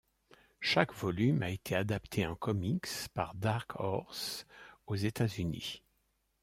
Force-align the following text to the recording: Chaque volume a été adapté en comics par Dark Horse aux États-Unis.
Chaque 0.61 0.93
volume 0.95 1.43
a 1.43 1.51
été 1.51 1.75
adapté 1.75 2.25
en 2.25 2.35
comics 2.35 2.87
par 3.13 3.35
Dark 3.35 3.69
Horse 3.79 4.47
aux 4.87 4.95
États-Unis. 4.95 5.83